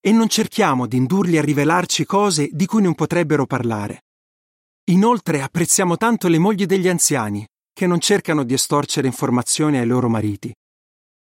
E 0.00 0.10
non 0.10 0.28
cerchiamo 0.28 0.86
di 0.86 0.96
indurli 0.96 1.36
a 1.36 1.42
rivelarci 1.42 2.06
cose 2.06 2.48
di 2.50 2.64
cui 2.64 2.80
non 2.80 2.94
potrebbero 2.94 3.44
parlare. 3.44 4.04
Inoltre 4.84 5.42
apprezziamo 5.42 5.98
tanto 5.98 6.28
le 6.28 6.38
mogli 6.38 6.64
degli 6.64 6.88
anziani, 6.88 7.46
che 7.76 7.87
non 7.87 8.00
cercano 8.00 8.42
di 8.42 8.54
estorcere 8.54 9.06
informazioni 9.06 9.76
ai 9.76 9.87
loro 9.87 10.09
mariti. 10.09 10.50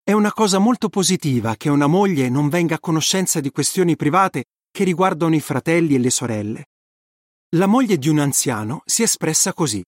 È 0.03 0.12
una 0.12 0.32
cosa 0.32 0.60
molto 0.60 0.88
positiva 0.88 1.56
che 1.56 1.67
una 1.67 1.88
moglie 1.88 2.29
non 2.29 2.48
venga 2.48 2.75
a 2.75 2.79
conoscenza 2.79 3.39
di 3.39 3.50
questioni 3.50 3.96
private 3.96 4.44
che 4.70 4.84
riguardano 4.84 5.34
i 5.34 5.39
fratelli 5.39 5.96
e 5.96 5.98
le 5.98 6.12
sorelle. 6.12 6.65
La 7.56 7.65
moglie 7.65 7.98
di 7.98 8.08
un 8.08 8.20
anziano 8.20 8.84
si 8.86 9.01
è 9.01 9.06
espressa 9.06 9.51
così. 9.51 9.84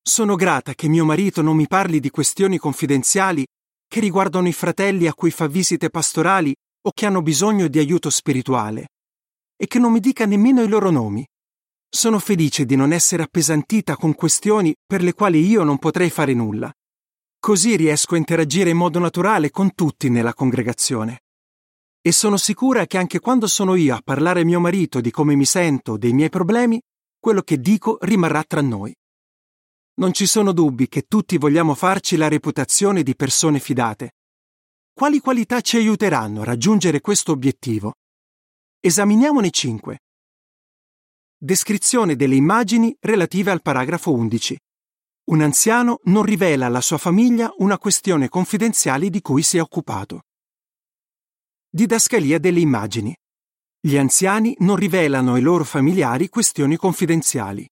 Sono 0.00 0.36
grata 0.36 0.72
che 0.72 0.88
mio 0.88 1.04
marito 1.04 1.42
non 1.42 1.54
mi 1.54 1.66
parli 1.66 2.00
di 2.00 2.08
questioni 2.08 2.56
confidenziali 2.56 3.44
che 3.86 4.00
riguardano 4.00 4.48
i 4.48 4.54
fratelli 4.54 5.06
a 5.06 5.12
cui 5.12 5.30
fa 5.30 5.48
visite 5.48 5.90
pastorali 5.90 6.54
o 6.80 6.92
che 6.94 7.04
hanno 7.04 7.20
bisogno 7.20 7.68
di 7.68 7.78
aiuto 7.78 8.08
spirituale, 8.08 8.86
e 9.54 9.66
che 9.66 9.78
non 9.78 9.92
mi 9.92 10.00
dica 10.00 10.24
nemmeno 10.24 10.62
i 10.62 10.68
loro 10.68 10.88
nomi. 10.88 11.26
Sono 11.92 12.20
felice 12.20 12.64
di 12.66 12.76
non 12.76 12.92
essere 12.92 13.24
appesantita 13.24 13.96
con 13.96 14.14
questioni 14.14 14.72
per 14.86 15.02
le 15.02 15.12
quali 15.12 15.44
io 15.44 15.64
non 15.64 15.78
potrei 15.78 16.08
fare 16.08 16.34
nulla. 16.34 16.72
Così 17.40 17.74
riesco 17.74 18.14
a 18.14 18.18
interagire 18.18 18.70
in 18.70 18.76
modo 18.76 19.00
naturale 19.00 19.50
con 19.50 19.74
tutti 19.74 20.08
nella 20.08 20.32
congregazione. 20.32 21.24
E 22.00 22.12
sono 22.12 22.36
sicura 22.36 22.86
che 22.86 22.96
anche 22.96 23.18
quando 23.18 23.48
sono 23.48 23.74
io 23.74 23.96
a 23.96 24.00
parlare 24.04 24.42
a 24.42 24.44
mio 24.44 24.60
marito 24.60 25.00
di 25.00 25.10
come 25.10 25.34
mi 25.34 25.44
sento, 25.44 25.96
dei 25.96 26.12
miei 26.12 26.28
problemi, 26.28 26.80
quello 27.18 27.42
che 27.42 27.58
dico 27.58 27.98
rimarrà 28.02 28.44
tra 28.44 28.60
noi. 28.60 28.94
Non 29.94 30.12
ci 30.12 30.26
sono 30.26 30.52
dubbi 30.52 30.86
che 30.86 31.06
tutti 31.08 31.38
vogliamo 31.38 31.74
farci 31.74 32.16
la 32.16 32.28
reputazione 32.28 33.02
di 33.02 33.16
persone 33.16 33.58
fidate. 33.58 34.12
Quali 34.92 35.18
qualità 35.18 35.60
ci 35.60 35.76
aiuteranno 35.76 36.42
a 36.42 36.44
raggiungere 36.44 37.00
questo 37.00 37.32
obiettivo? 37.32 37.94
Esaminiamone 38.78 39.50
cinque. 39.50 39.98
Descrizione 41.42 42.16
delle 42.16 42.34
immagini 42.34 42.94
relative 43.00 43.50
al 43.50 43.62
paragrafo 43.62 44.12
11. 44.12 44.58
Un 45.30 45.40
anziano 45.40 46.00
non 46.04 46.22
rivela 46.22 46.66
alla 46.66 46.82
sua 46.82 46.98
famiglia 46.98 47.50
una 47.56 47.78
questione 47.78 48.28
confidenziale 48.28 49.08
di 49.08 49.22
cui 49.22 49.42
si 49.42 49.56
è 49.56 49.62
occupato. 49.62 50.24
Didascalia 51.66 52.38
delle 52.38 52.60
immagini. 52.60 53.16
Gli 53.80 53.96
anziani 53.96 54.54
non 54.58 54.76
rivelano 54.76 55.32
ai 55.32 55.40
loro 55.40 55.64
familiari 55.64 56.28
questioni 56.28 56.76
confidenziali. 56.76 57.66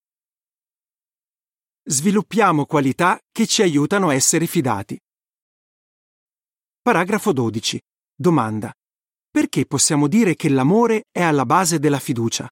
Sviluppiamo 1.82 2.64
qualità 2.64 3.20
che 3.30 3.46
ci 3.46 3.60
aiutano 3.60 4.08
a 4.08 4.14
essere 4.14 4.46
fidati. 4.46 4.98
Paragrafo 6.80 7.34
12. 7.34 7.78
Domanda. 8.14 8.72
Perché 9.30 9.66
possiamo 9.66 10.08
dire 10.08 10.36
che 10.36 10.48
l'amore 10.48 11.04
è 11.10 11.20
alla 11.20 11.44
base 11.44 11.78
della 11.78 11.98
fiducia? 11.98 12.48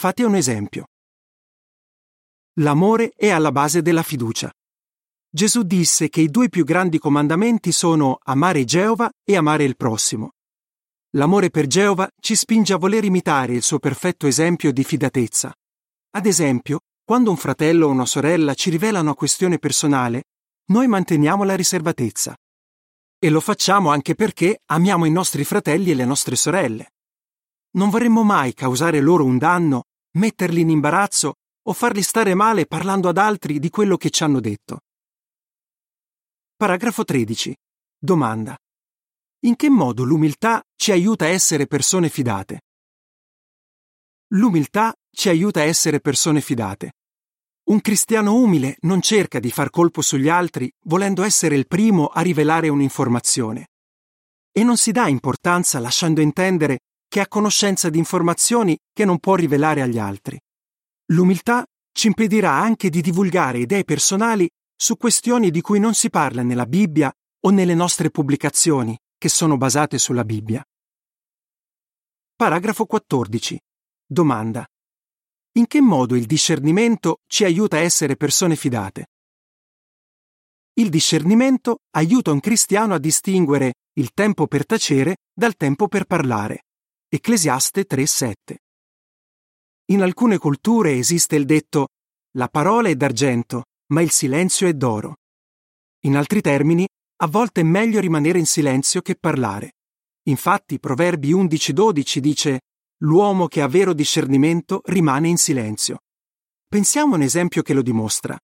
Fate 0.00 0.22
un 0.22 0.36
esempio. 0.36 0.86
L'amore 2.60 3.10
è 3.16 3.30
alla 3.30 3.50
base 3.50 3.82
della 3.82 4.04
fiducia. 4.04 4.48
Gesù 5.28 5.64
disse 5.64 6.08
che 6.08 6.20
i 6.20 6.30
due 6.30 6.48
più 6.48 6.62
grandi 6.62 7.00
comandamenti 7.00 7.72
sono 7.72 8.18
amare 8.22 8.62
Geova 8.62 9.10
e 9.24 9.36
amare 9.36 9.64
il 9.64 9.74
prossimo. 9.74 10.34
L'amore 11.16 11.50
per 11.50 11.66
Geova 11.66 12.08
ci 12.20 12.36
spinge 12.36 12.74
a 12.74 12.76
voler 12.76 13.02
imitare 13.02 13.54
il 13.54 13.64
suo 13.64 13.80
perfetto 13.80 14.28
esempio 14.28 14.72
di 14.72 14.84
fidatezza. 14.84 15.52
Ad 16.12 16.26
esempio, 16.26 16.82
quando 17.02 17.30
un 17.30 17.36
fratello 17.36 17.88
o 17.88 17.90
una 17.90 18.06
sorella 18.06 18.54
ci 18.54 18.70
rivela 18.70 19.00
una 19.00 19.14
questione 19.14 19.58
personale, 19.58 20.26
noi 20.66 20.86
manteniamo 20.86 21.42
la 21.42 21.56
riservatezza. 21.56 22.36
E 23.18 23.30
lo 23.30 23.40
facciamo 23.40 23.90
anche 23.90 24.14
perché 24.14 24.60
amiamo 24.66 25.06
i 25.06 25.10
nostri 25.10 25.42
fratelli 25.42 25.90
e 25.90 25.94
le 25.94 26.04
nostre 26.04 26.36
sorelle. 26.36 26.92
Non 27.70 27.90
vorremmo 27.90 28.22
mai 28.22 28.54
causare 28.54 28.98
loro 29.00 29.24
un 29.24 29.36
danno, 29.36 29.87
metterli 30.18 30.60
in 30.60 30.70
imbarazzo 30.70 31.34
o 31.62 31.72
farli 31.72 32.02
stare 32.02 32.34
male 32.34 32.66
parlando 32.66 33.08
ad 33.08 33.18
altri 33.18 33.58
di 33.58 33.70
quello 33.70 33.96
che 33.96 34.10
ci 34.10 34.24
hanno 34.24 34.40
detto. 34.40 34.80
Paragrafo 36.56 37.04
13. 37.04 37.56
Domanda. 37.96 38.56
In 39.44 39.54
che 39.54 39.70
modo 39.70 40.02
l'umiltà 40.02 40.62
ci 40.74 40.90
aiuta 40.90 41.26
a 41.26 41.28
essere 41.28 41.66
persone 41.66 42.08
fidate? 42.08 42.62
L'umiltà 44.32 44.92
ci 45.10 45.28
aiuta 45.28 45.60
a 45.60 45.64
essere 45.64 46.00
persone 46.00 46.40
fidate. 46.40 46.94
Un 47.68 47.80
cristiano 47.80 48.34
umile 48.34 48.76
non 48.80 49.00
cerca 49.00 49.38
di 49.38 49.50
far 49.50 49.70
colpo 49.70 50.02
sugli 50.02 50.28
altri 50.28 50.72
volendo 50.86 51.22
essere 51.22 51.54
il 51.54 51.66
primo 51.66 52.06
a 52.06 52.22
rivelare 52.22 52.68
un'informazione. 52.68 53.68
E 54.50 54.64
non 54.64 54.76
si 54.76 54.90
dà 54.90 55.06
importanza 55.06 55.78
lasciando 55.78 56.20
intendere 56.20 56.80
che 57.08 57.20
ha 57.20 57.26
conoscenza 57.26 57.88
di 57.88 57.98
informazioni 57.98 58.78
che 58.92 59.04
non 59.04 59.18
può 59.18 59.34
rivelare 59.34 59.82
agli 59.82 59.98
altri. 59.98 60.38
L'umiltà 61.06 61.64
ci 61.90 62.06
impedirà 62.06 62.52
anche 62.52 62.90
di 62.90 63.00
divulgare 63.00 63.58
idee 63.58 63.82
personali 63.82 64.48
su 64.76 64.96
questioni 64.96 65.50
di 65.50 65.60
cui 65.60 65.80
non 65.80 65.94
si 65.94 66.10
parla 66.10 66.42
nella 66.42 66.66
Bibbia 66.66 67.12
o 67.40 67.50
nelle 67.50 67.74
nostre 67.74 68.10
pubblicazioni, 68.10 68.96
che 69.16 69.28
sono 69.28 69.56
basate 69.56 69.98
sulla 69.98 70.24
Bibbia. 70.24 70.62
Paragrafo 72.36 72.86
14. 72.86 73.58
Domanda. 74.06 74.64
In 75.52 75.66
che 75.66 75.80
modo 75.80 76.14
il 76.14 76.26
discernimento 76.26 77.18
ci 77.26 77.42
aiuta 77.44 77.78
a 77.78 77.80
essere 77.80 78.16
persone 78.16 78.54
fidate? 78.54 79.06
Il 80.74 80.90
discernimento 80.90 81.78
aiuta 81.96 82.30
un 82.30 82.38
cristiano 82.38 82.94
a 82.94 82.98
distinguere 82.98 83.74
il 83.94 84.12
tempo 84.12 84.46
per 84.46 84.64
tacere 84.64 85.16
dal 85.34 85.56
tempo 85.56 85.88
per 85.88 86.04
parlare. 86.04 86.66
Ecclesiaste 87.10 87.86
3:7. 87.86 88.58
In 89.92 90.02
alcune 90.02 90.36
culture 90.36 90.92
esiste 90.98 91.36
il 91.36 91.46
detto 91.46 91.88
la 92.32 92.48
parola 92.48 92.90
è 92.90 92.96
d'argento, 92.96 93.64
ma 93.94 94.02
il 94.02 94.10
silenzio 94.10 94.66
è 94.68 94.74
d'oro. 94.74 95.16
In 96.00 96.16
altri 96.16 96.42
termini, 96.42 96.86
a 97.22 97.26
volte 97.26 97.62
è 97.62 97.64
meglio 97.64 97.98
rimanere 97.98 98.38
in 98.38 98.44
silenzio 98.44 99.00
che 99.00 99.16
parlare. 99.16 99.76
Infatti, 100.24 100.78
Proverbi 100.78 101.32
11:12 101.32 102.18
dice 102.20 102.60
L'uomo 102.98 103.48
che 103.48 103.62
ha 103.62 103.68
vero 103.68 103.94
discernimento 103.94 104.82
rimane 104.84 105.28
in 105.28 105.38
silenzio. 105.38 106.00
Pensiamo 106.68 107.14
a 107.14 107.16
un 107.16 107.22
esempio 107.22 107.62
che 107.62 107.72
lo 107.72 107.80
dimostra. 107.80 108.38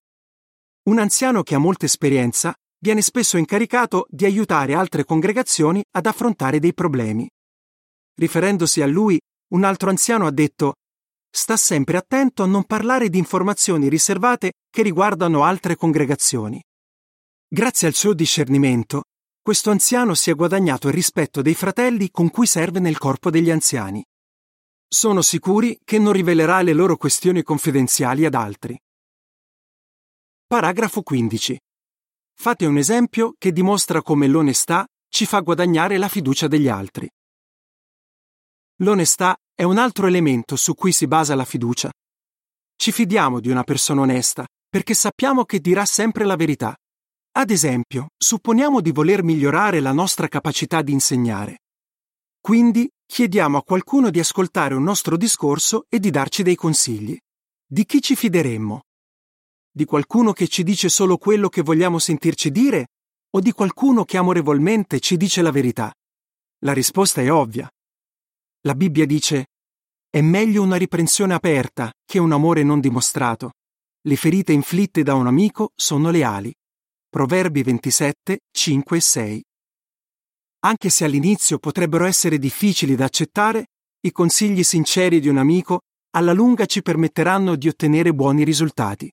Un 0.84 0.98
anziano 1.00 1.42
che 1.42 1.54
ha 1.54 1.58
molta 1.58 1.84
esperienza 1.84 2.54
viene 2.78 3.02
spesso 3.02 3.36
incaricato 3.36 4.06
di 4.08 4.24
aiutare 4.24 4.72
altre 4.72 5.04
congregazioni 5.04 5.84
ad 5.90 6.06
affrontare 6.06 6.58
dei 6.60 6.72
problemi. 6.72 7.28
Riferendosi 8.16 8.80
a 8.80 8.86
lui, 8.86 9.20
un 9.52 9.64
altro 9.64 9.90
anziano 9.90 10.26
ha 10.26 10.30
detto 10.30 10.74
sta 11.34 11.56
sempre 11.56 11.96
attento 11.96 12.44
a 12.44 12.46
non 12.46 12.62
parlare 12.62 13.08
di 13.08 13.18
informazioni 13.18 13.88
riservate 13.88 14.52
che 14.70 14.82
riguardano 14.82 15.42
altre 15.42 15.74
congregazioni. 15.74 16.62
Grazie 17.48 17.88
al 17.88 17.94
suo 17.94 18.14
discernimento, 18.14 19.02
questo 19.42 19.70
anziano 19.70 20.14
si 20.14 20.30
è 20.30 20.34
guadagnato 20.34 20.86
il 20.86 20.94
rispetto 20.94 21.42
dei 21.42 21.54
fratelli 21.54 22.10
con 22.10 22.30
cui 22.30 22.46
serve 22.46 22.78
nel 22.78 22.98
corpo 22.98 23.30
degli 23.30 23.50
anziani. 23.50 24.04
Sono 24.86 25.22
sicuri 25.22 25.76
che 25.82 25.98
non 25.98 26.12
rivelerà 26.12 26.62
le 26.62 26.72
loro 26.72 26.96
questioni 26.96 27.42
confidenziali 27.42 28.24
ad 28.24 28.34
altri. 28.34 28.78
Paragrafo 30.46 31.02
15. 31.02 31.58
Fate 32.32 32.64
un 32.64 32.76
esempio 32.76 33.34
che 33.36 33.50
dimostra 33.50 34.02
come 34.02 34.28
l'onestà 34.28 34.86
ci 35.08 35.26
fa 35.26 35.40
guadagnare 35.40 35.98
la 35.98 36.08
fiducia 36.08 36.46
degli 36.46 36.68
altri. 36.68 37.10
L'onestà 38.78 39.36
è 39.54 39.62
un 39.62 39.78
altro 39.78 40.08
elemento 40.08 40.56
su 40.56 40.74
cui 40.74 40.90
si 40.90 41.06
basa 41.06 41.36
la 41.36 41.44
fiducia. 41.44 41.92
Ci 42.74 42.90
fidiamo 42.90 43.38
di 43.38 43.48
una 43.48 43.62
persona 43.62 44.00
onesta 44.00 44.44
perché 44.68 44.94
sappiamo 44.94 45.44
che 45.44 45.60
dirà 45.60 45.84
sempre 45.84 46.24
la 46.24 46.34
verità. 46.34 46.74
Ad 47.36 47.50
esempio, 47.50 48.08
supponiamo 48.16 48.80
di 48.80 48.90
voler 48.90 49.22
migliorare 49.22 49.78
la 49.78 49.92
nostra 49.92 50.26
capacità 50.26 50.82
di 50.82 50.90
insegnare. 50.90 51.58
Quindi 52.40 52.90
chiediamo 53.06 53.58
a 53.58 53.62
qualcuno 53.62 54.10
di 54.10 54.18
ascoltare 54.18 54.74
un 54.74 54.82
nostro 54.82 55.16
discorso 55.16 55.84
e 55.88 56.00
di 56.00 56.10
darci 56.10 56.42
dei 56.42 56.56
consigli. 56.56 57.16
Di 57.64 57.84
chi 57.84 58.02
ci 58.02 58.16
fideremmo? 58.16 58.80
Di 59.70 59.84
qualcuno 59.84 60.32
che 60.32 60.48
ci 60.48 60.64
dice 60.64 60.88
solo 60.88 61.16
quello 61.16 61.48
che 61.48 61.62
vogliamo 61.62 62.00
sentirci 62.00 62.50
dire 62.50 62.88
o 63.30 63.40
di 63.40 63.52
qualcuno 63.52 64.04
che 64.04 64.16
amorevolmente 64.16 64.98
ci 64.98 65.16
dice 65.16 65.42
la 65.42 65.52
verità? 65.52 65.92
La 66.64 66.72
risposta 66.72 67.20
è 67.20 67.30
ovvia. 67.30 67.68
La 68.66 68.74
Bibbia 68.74 69.04
dice 69.04 69.48
è 70.08 70.22
meglio 70.22 70.62
una 70.62 70.76
riprensione 70.76 71.34
aperta 71.34 71.92
che 72.02 72.18
un 72.18 72.32
amore 72.32 72.62
non 72.62 72.80
dimostrato. 72.80 73.52
Le 74.00 74.16
ferite 74.16 74.52
inflitte 74.52 75.02
da 75.02 75.14
un 75.14 75.26
amico 75.26 75.72
sono 75.74 76.10
leali. 76.10 76.54
Proverbi 77.08 77.62
27, 77.62 78.38
5 78.50 78.96
e 78.96 79.00
6. 79.00 79.44
Anche 80.60 80.88
se 80.88 81.04
all'inizio 81.04 81.58
potrebbero 81.58 82.06
essere 82.06 82.38
difficili 82.38 82.94
da 82.94 83.04
accettare, 83.04 83.66
i 84.00 84.12
consigli 84.12 84.62
sinceri 84.62 85.20
di 85.20 85.28
un 85.28 85.38
amico 85.38 85.80
alla 86.10 86.32
lunga 86.32 86.64
ci 86.64 86.80
permetteranno 86.80 87.56
di 87.56 87.68
ottenere 87.68 88.14
buoni 88.14 88.44
risultati. 88.44 89.12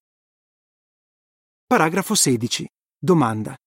Paragrafo 1.65 2.15
16. 2.15 2.69
Domanda. 2.97 3.57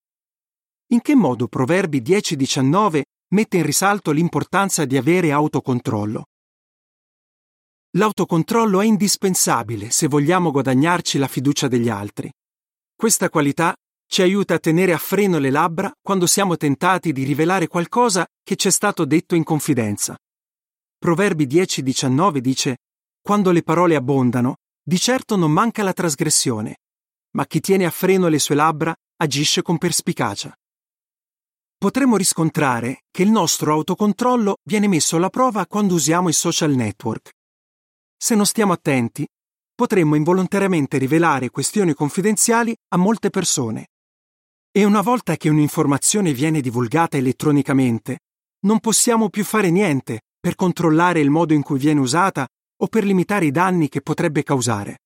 In 0.92 1.02
che 1.02 1.14
modo 1.14 1.46
Proverbi 1.46 2.00
10-19 2.00 3.02
mette 3.34 3.56
in 3.56 3.64
risalto 3.64 4.12
l'importanza 4.12 4.84
di 4.84 4.96
avere 4.96 5.32
autocontrollo? 5.32 6.26
L'autocontrollo 7.96 8.80
è 8.80 8.86
indispensabile 8.86 9.90
se 9.90 10.06
vogliamo 10.06 10.52
guadagnarci 10.52 11.18
la 11.18 11.26
fiducia 11.26 11.66
degli 11.66 11.88
altri. 11.88 12.32
Questa 12.94 13.28
qualità 13.28 13.74
ci 14.06 14.22
aiuta 14.22 14.54
a 14.54 14.58
tenere 14.60 14.92
a 14.92 14.98
freno 14.98 15.38
le 15.38 15.50
labbra 15.50 15.92
quando 16.00 16.26
siamo 16.26 16.56
tentati 16.56 17.12
di 17.12 17.24
rivelare 17.24 17.66
qualcosa 17.66 18.24
che 18.44 18.54
ci 18.54 18.68
è 18.68 18.70
stato 18.70 19.04
detto 19.04 19.34
in 19.34 19.42
confidenza. 19.42 20.16
Proverbi 20.96 21.46
10-19 21.46 22.38
dice 22.38 22.76
Quando 23.20 23.50
le 23.50 23.64
parole 23.64 23.96
abbondano, 23.96 24.58
di 24.80 24.98
certo 24.98 25.34
non 25.34 25.50
manca 25.50 25.82
la 25.82 25.92
trasgressione, 25.92 26.76
ma 27.32 27.46
chi 27.46 27.58
tiene 27.58 27.84
a 27.84 27.90
freno 27.90 28.28
le 28.28 28.38
sue 28.38 28.54
labbra 28.54 28.94
agisce 29.16 29.62
con 29.62 29.76
perspicacia. 29.76 30.56
Potremmo 31.84 32.16
riscontrare 32.16 33.02
che 33.10 33.22
il 33.22 33.28
nostro 33.28 33.70
autocontrollo 33.70 34.56
viene 34.64 34.88
messo 34.88 35.16
alla 35.16 35.28
prova 35.28 35.66
quando 35.66 35.92
usiamo 35.92 36.30
i 36.30 36.32
social 36.32 36.70
network. 36.70 37.32
Se 38.16 38.34
non 38.34 38.46
stiamo 38.46 38.72
attenti, 38.72 39.28
potremmo 39.74 40.14
involontariamente 40.14 40.96
rivelare 40.96 41.50
questioni 41.50 41.92
confidenziali 41.92 42.74
a 42.94 42.96
molte 42.96 43.28
persone. 43.28 43.88
E 44.72 44.82
una 44.86 45.02
volta 45.02 45.36
che 45.36 45.50
un'informazione 45.50 46.32
viene 46.32 46.62
divulgata 46.62 47.18
elettronicamente, 47.18 48.20
non 48.60 48.80
possiamo 48.80 49.28
più 49.28 49.44
fare 49.44 49.68
niente 49.68 50.22
per 50.40 50.54
controllare 50.54 51.20
il 51.20 51.28
modo 51.28 51.52
in 51.52 51.62
cui 51.62 51.78
viene 51.78 52.00
usata 52.00 52.48
o 52.80 52.86
per 52.86 53.04
limitare 53.04 53.44
i 53.44 53.50
danni 53.50 53.90
che 53.90 54.00
potrebbe 54.00 54.42
causare. 54.42 55.00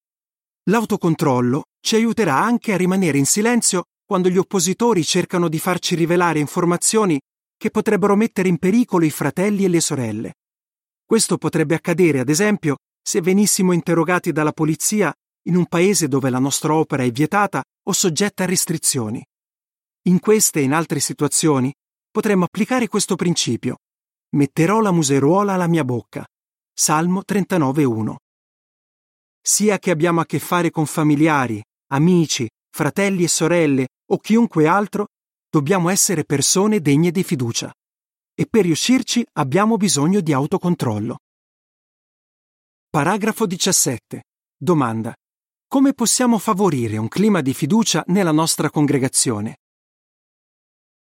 L'autocontrollo 0.71 1.65
ci 1.81 1.97
aiuterà 1.97 2.37
anche 2.37 2.73
a 2.73 2.77
rimanere 2.77 3.19
in 3.19 3.27
silenzio 3.27 3.83
quando 4.09 4.31
gli 4.31 4.39
oppositori 4.39 5.05
cercano 5.05 5.51
di 5.51 5.59
farci 5.59 5.95
rivelare 5.95 6.39
informazioni 6.39 7.21
che 7.59 7.71
potrebbero 7.71 8.17
mettere 8.17 8.49
in 8.49 8.57
pericolo 8.57 9.05
i 9.05 9.11
fratelli 9.11 9.67
e 9.67 9.69
le 9.69 9.83
sorelle. 9.83 10.35
Questo 11.05 11.37
potrebbe 11.37 11.75
accadere, 11.75 12.19
ad 12.19 12.31
esempio, 12.31 12.79
se 13.03 13.21
venissimo 13.21 13.73
interrogati 13.73 14.33
dalla 14.33 14.53
polizia 14.53 15.13
in 15.43 15.57
un 15.57 15.67
paese 15.67 16.09
dove 16.09 16.31
la 16.31 16.39
nostra 16.39 16.73
opera 16.73 17.03
è 17.03 17.11
vietata 17.11 17.63
o 17.87 17.93
soggetta 17.93 18.45
a 18.45 18.47
restrizioni. 18.47 19.23
In 20.07 20.21
queste 20.21 20.61
e 20.61 20.63
in 20.63 20.73
altre 20.73 21.01
situazioni 21.01 21.71
potremmo 22.11 22.45
applicare 22.45 22.89
questo 22.89 23.15
principio. 23.15 23.77
Metterò 24.37 24.81
la 24.81 24.91
museruola 24.91 25.53
alla 25.53 25.67
mia 25.67 25.85
bocca. 25.85 26.27
Salmo 26.73 27.25
39.1. 27.29 28.15
Sia 29.43 29.79
che 29.79 29.91
abbiamo 29.91 30.21
a 30.21 30.25
che 30.25 30.39
fare 30.39 30.71
con 30.71 30.87
familiari, 30.87 31.63
amici, 31.89 32.49
fratelli 32.79 33.25
e 33.25 33.29
sorelle 33.29 33.89
o 34.13 34.19
chiunque 34.19 34.69
altro, 34.69 35.09
dobbiamo 35.51 35.89
essere 35.89 36.23
persone 36.23 36.81
degne 36.81 37.11
di 37.11 37.25
fiducia. 37.25 37.75
E 38.33 38.47
per 38.47 38.63
riuscirci 38.63 39.27
abbiamo 39.33 39.77
bisogno 39.77 40.21
di 40.21 40.33
autocontrollo. 40.33 41.19
Paragrafo 42.89 43.47
17. 43.47 44.23
Domanda. 44.57 45.13
Come 45.67 45.93
possiamo 45.93 46.39
favorire 46.39 46.99
un 46.99 47.09
clima 47.09 47.41
di 47.41 47.53
fiducia 47.53 48.05
nella 48.07 48.31
nostra 48.31 48.71
congregazione? 48.71 49.57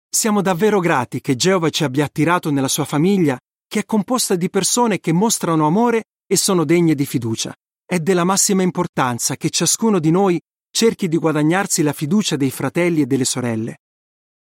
Siamo 0.10 0.42
davvero 0.42 0.80
grati 0.80 1.22
che 1.22 1.36
Geova 1.36 1.70
ci 1.70 1.84
abbia 1.84 2.06
attirato 2.06 2.50
nella 2.50 2.68
sua 2.68 2.86
famiglia, 2.86 3.40
che 3.68 3.82
è 3.82 3.86
composta 3.86 4.36
di 4.36 4.50
persone 4.50 5.00
che 5.00 5.14
mostrano 5.14 5.68
amore 5.68 6.06
e 6.26 6.38
sono 6.38 6.66
degne 6.66 6.96
di 6.96 7.06
fiducia. 7.06 7.54
È 7.86 8.00
della 8.00 8.24
massima 8.24 8.64
importanza 8.64 9.36
che 9.36 9.52
ciascuno 9.52 10.00
di 10.00 10.10
noi 10.10 10.42
cerchi 10.72 11.08
di 11.08 11.18
guadagnarsi 11.18 11.84
la 11.84 11.94
fiducia 11.94 12.36
dei 12.36 12.50
fratelli 12.50 13.02
e 13.02 13.06
delle 13.06 13.26
sorelle. 13.26 13.78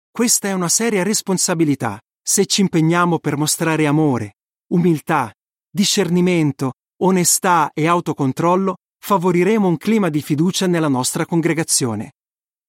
Questa 0.10 0.48
è 0.48 0.54
una 0.54 0.70
seria 0.70 1.04
responsabilità 1.04 2.00
se 2.24 2.46
ci 2.46 2.62
impegniamo 2.62 3.20
per 3.20 3.36
mostrare 3.36 3.88
amore, 3.88 4.36
umiltà, 4.68 5.34
discernimento, 5.70 6.74
onestà 7.02 7.72
e 7.74 7.88
autocontrollo, 7.88 8.76
favoriremo 9.00 9.68
un 9.68 9.78
clima 9.78 10.10
di 10.10 10.22
fiducia 10.22 10.68
nella 10.68 10.88
nostra 10.88 11.26
congregazione. 11.26 12.12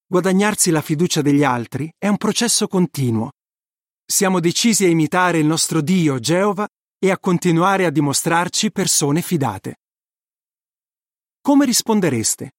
Guadagnarsi 0.07 0.71
la 0.71 0.81
fiducia 0.81 1.21
degli 1.23 1.45
altri 1.45 1.93
è 1.99 2.09
un 2.09 2.17
processo 2.17 2.67
continuo. 2.67 3.31
Siamo 4.05 4.41
decisi 4.41 4.85
a 4.85 4.89
imitare 4.89 5.39
il 5.39 5.47
nostro 5.47 5.81
Dio, 5.81 6.19
Geova, 6.19 6.67
e 6.99 7.11
a 7.11 7.19
continuare 7.19 7.85
a 7.85 7.91
dimostrarci 7.91 8.71
persone 8.71 9.23
fidate. 9.23 9.77
Come 11.41 11.65
rispondereste? 11.65 12.53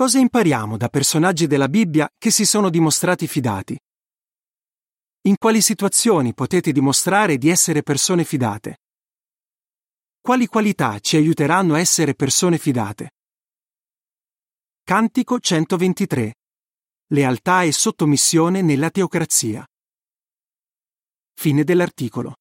Cosa 0.00 0.18
impariamo 0.18 0.78
da 0.78 0.88
personaggi 0.88 1.46
della 1.46 1.68
Bibbia 1.68 2.08
che 2.16 2.30
si 2.30 2.46
sono 2.46 2.70
dimostrati 2.70 3.28
fidati? 3.28 3.78
In 5.26 5.34
quali 5.36 5.60
situazioni 5.60 6.32
potete 6.32 6.72
dimostrare 6.72 7.36
di 7.36 7.50
essere 7.50 7.82
persone 7.82 8.24
fidate? 8.24 8.78
Quali 10.18 10.46
qualità 10.46 10.98
ci 11.00 11.16
aiuteranno 11.16 11.74
a 11.74 11.80
essere 11.80 12.14
persone 12.14 12.56
fidate? 12.56 13.10
Cantico 14.84 15.38
123. 15.38 16.34
Lealtà 17.08 17.64
e 17.64 17.72
sottomissione 17.72 18.62
nella 18.62 18.88
teocrazia. 18.88 19.66
Fine 21.34 21.62
dell'articolo. 21.62 22.39